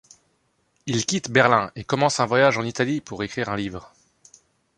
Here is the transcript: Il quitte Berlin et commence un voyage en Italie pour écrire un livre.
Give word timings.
Il 0.87 1.05
quitte 1.05 1.29
Berlin 1.29 1.71
et 1.75 1.83
commence 1.83 2.19
un 2.19 2.25
voyage 2.25 2.57
en 2.57 2.63
Italie 2.63 3.01
pour 3.01 3.21
écrire 3.21 3.49
un 3.49 3.55
livre. 3.55 3.93